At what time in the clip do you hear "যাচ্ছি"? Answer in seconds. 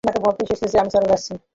1.11-1.33